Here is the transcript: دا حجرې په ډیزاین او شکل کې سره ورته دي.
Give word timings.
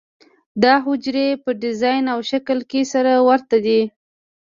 دا 0.63 0.73
حجرې 0.85 1.27
په 1.43 1.49
ډیزاین 1.61 2.03
او 2.13 2.19
شکل 2.31 2.57
کې 2.69 2.81
سره 2.93 3.11
ورته 3.29 3.57
دي. 3.65 3.81